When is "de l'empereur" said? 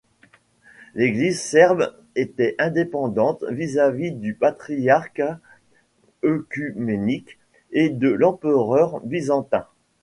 7.91-9.01